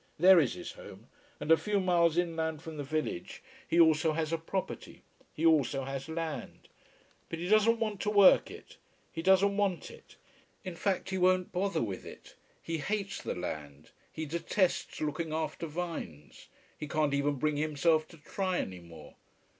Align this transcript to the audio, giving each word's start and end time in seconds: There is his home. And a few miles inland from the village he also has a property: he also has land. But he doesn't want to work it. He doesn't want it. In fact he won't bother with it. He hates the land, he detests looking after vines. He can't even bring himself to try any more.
There 0.17 0.39
is 0.39 0.55
his 0.55 0.71
home. 0.71 1.09
And 1.39 1.51
a 1.51 1.55
few 1.57 1.79
miles 1.79 2.17
inland 2.17 2.63
from 2.63 2.77
the 2.77 2.83
village 2.83 3.43
he 3.67 3.79
also 3.79 4.13
has 4.13 4.33
a 4.33 4.37
property: 4.39 5.03
he 5.31 5.45
also 5.45 5.83
has 5.85 6.09
land. 6.09 6.69
But 7.29 7.37
he 7.37 7.47
doesn't 7.47 7.77
want 7.77 8.01
to 8.01 8.09
work 8.09 8.49
it. 8.49 8.77
He 9.11 9.21
doesn't 9.21 9.55
want 9.57 9.91
it. 9.91 10.15
In 10.63 10.75
fact 10.75 11.11
he 11.11 11.19
won't 11.19 11.51
bother 11.51 11.83
with 11.83 12.03
it. 12.03 12.33
He 12.63 12.79
hates 12.79 13.21
the 13.21 13.35
land, 13.35 13.91
he 14.11 14.25
detests 14.25 15.01
looking 15.01 15.31
after 15.31 15.67
vines. 15.67 16.47
He 16.75 16.87
can't 16.87 17.13
even 17.13 17.35
bring 17.35 17.57
himself 17.57 18.07
to 18.07 18.17
try 18.17 18.57
any 18.57 18.79
more. 18.79 19.17